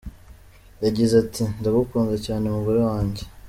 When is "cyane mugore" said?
2.25-2.79